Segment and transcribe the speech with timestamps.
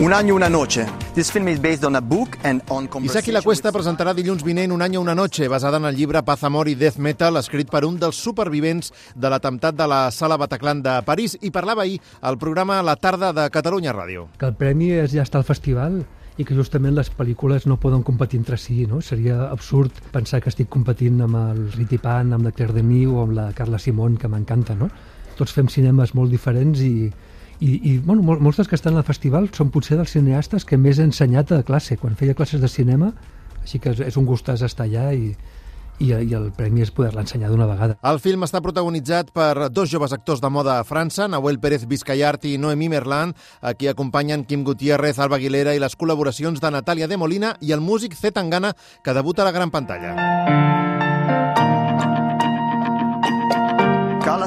[0.00, 0.86] Un año, una noche.
[1.14, 4.70] This film is based on a book and on Isaki La Cuesta presentarà dilluns vinent
[4.70, 7.80] Un any una noche, basada en el llibre Paz, Amor i Death Metal, escrit per
[7.84, 12.38] un dels supervivents de l'atemptat de la Sala Bataclan de París i parlava ahir al
[12.38, 14.28] programa La tarda de Catalunya Ràdio.
[14.38, 16.04] Que el premi és ja està al festival
[16.38, 19.00] i que justament les pel·lícules no poden competir entre si, no?
[19.02, 23.24] Seria absurd pensar que estic competint amb el Riti Pan, amb la Claire Denis o
[23.24, 24.92] amb la Carla Simón, que m'encanta, no?
[25.34, 27.10] Tots fem cinemes molt diferents i,
[27.60, 30.78] i, i bueno, mol, molts dels que estan al festival són potser dels cineastes que
[30.78, 33.12] més he ensenyat a classe, quan feia classes de cinema,
[33.62, 35.32] així que és, un gustàs estar allà i,
[35.98, 37.98] i, i el premi és poder-la ensenyar d'una vegada.
[38.06, 42.46] El film està protagonitzat per dos joves actors de moda a França, Nahuel Pérez Vizcayart
[42.46, 47.10] i Noemí Merlan, a qui acompanyen Quim Gutiérrez, Alba Aguilera i les col·laboracions de Natàlia
[47.10, 50.87] de Molina i el músic Z Tangana, que debuta a la gran pantalla.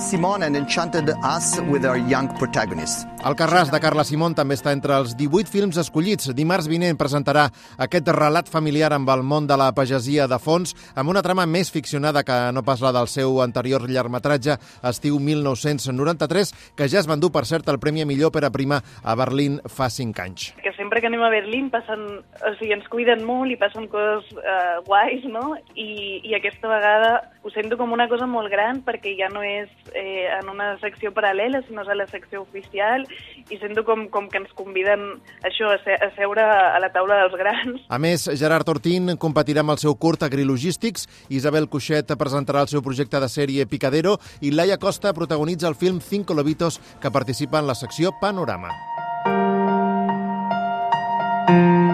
[0.00, 3.06] Carla Simon and enchanted us with our young protagonist.
[3.20, 6.30] El Carràs de Carla Simón també està entre els 18 films escollits.
[6.32, 7.42] Dimarts vinent presentarà
[7.76, 11.68] aquest relat familiar amb el món de la pagesia de fons, amb una trama més
[11.68, 14.56] ficcionada que no pas la del seu anterior llargmetratge
[14.88, 18.80] estiu 1993, que ja es va endur, per cert, el Premi Millor per a Prima
[19.04, 20.54] a Berlín fa 5 anys.
[20.64, 24.24] Que sempre que anem a Berlín passen, o sigui, ens cuiden molt i passen coses
[24.40, 25.52] eh, guais, no?
[25.76, 27.10] I, I aquesta vegada
[27.44, 31.12] ho sento com una cosa molt gran perquè ja no és eh, en una secció
[31.12, 33.04] paral·lela, sinó a la secció oficial
[33.52, 35.04] i sento com, com que ens conviden
[35.44, 37.84] això, a, se, a seure a la taula dels grans.
[37.92, 42.80] A més, Gerard Ortín competirà amb el seu curt Agrilogístics, Isabel Cuixet presentarà el seu
[42.80, 47.68] projecte de sèrie Picadero i Laia Costa protagonitza el film Cinco Lobitos que participa en
[47.68, 48.72] la secció Panorama.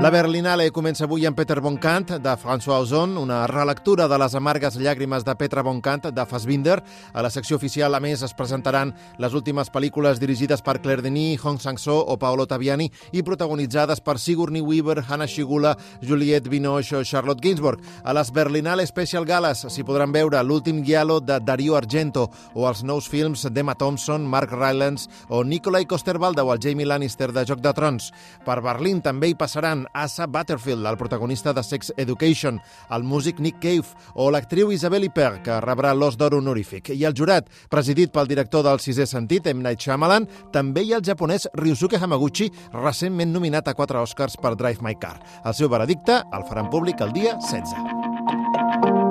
[0.07, 4.35] La Berlinale comença avui amb Peter von Kant, de François Ozon, una relectura de les
[4.39, 6.77] amargues llàgrimes de Petra von Kant, de Fassbinder.
[7.12, 11.41] A la secció oficial, a més, es presentaran les últimes pel·lícules dirigides per Claire Denis,
[11.43, 17.03] Hong Sang-so o Paolo Taviani i protagonitzades per Sigourney Weaver, Hannah Shigula, Juliette Binoche o
[17.03, 17.81] Charlotte Gainsbourg.
[18.05, 22.84] A les Berlinale Special Galas s'hi podran veure l'últim guialo de Dario Argento o els
[22.84, 27.65] nous films d'Emma Thompson, Mark Rylance o Nikolai Coster-Waldau o el Jamie Lannister de Joc
[27.65, 28.12] de Trons.
[28.47, 33.61] Per Berlín també hi passaran Asa Butterfield, el protagonista de Sex Education, el músic Nick
[33.61, 36.91] Cave o l'actriu Isabelle Huppert, que rebrà l'os d'or honorífic.
[36.91, 39.62] I el jurat, presidit pel director del sisè sentit, M.
[39.62, 44.57] Night Shyamalan, també hi ha el japonès Ryusuke Hamaguchi, recentment nominat a quatre Oscars per
[44.59, 45.21] Drive My Car.
[45.47, 49.06] El seu veredicte el faran públic el dia 16.